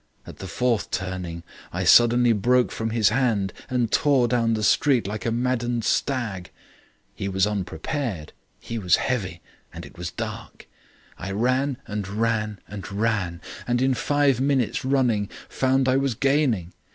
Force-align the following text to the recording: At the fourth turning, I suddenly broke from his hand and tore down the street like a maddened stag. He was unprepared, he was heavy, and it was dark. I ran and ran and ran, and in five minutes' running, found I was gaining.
At 0.25 0.37
the 0.39 0.47
fourth 0.47 0.89
turning, 0.89 1.43
I 1.71 1.83
suddenly 1.83 2.33
broke 2.33 2.71
from 2.71 2.89
his 2.89 3.09
hand 3.09 3.53
and 3.69 3.91
tore 3.91 4.27
down 4.27 4.55
the 4.55 4.63
street 4.63 5.05
like 5.05 5.27
a 5.27 5.31
maddened 5.31 5.83
stag. 5.85 6.49
He 7.13 7.29
was 7.29 7.45
unprepared, 7.45 8.33
he 8.59 8.79
was 8.79 8.95
heavy, 8.95 9.43
and 9.71 9.85
it 9.85 9.99
was 9.99 10.09
dark. 10.09 10.65
I 11.19 11.29
ran 11.29 11.77
and 11.85 12.07
ran 12.07 12.59
and 12.67 12.91
ran, 12.91 13.41
and 13.67 13.79
in 13.79 13.93
five 13.93 14.41
minutes' 14.41 14.83
running, 14.83 15.29
found 15.47 15.87
I 15.87 15.97
was 15.97 16.15
gaining. 16.15 16.73